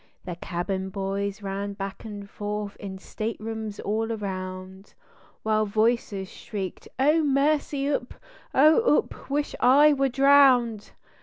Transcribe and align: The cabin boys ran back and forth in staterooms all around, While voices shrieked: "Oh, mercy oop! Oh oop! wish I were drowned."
The 0.25 0.35
cabin 0.37 0.89
boys 0.89 1.43
ran 1.43 1.73
back 1.73 2.05
and 2.05 2.27
forth 2.27 2.75
in 2.77 2.97
staterooms 2.97 3.79
all 3.79 4.11
around, 4.11 4.95
While 5.43 5.67
voices 5.67 6.27
shrieked: 6.27 6.87
"Oh, 6.97 7.21
mercy 7.23 7.85
oop! 7.85 8.15
Oh 8.51 8.97
oop! 8.97 9.29
wish 9.29 9.53
I 9.61 9.93
were 9.93 10.09
drowned." 10.09 10.93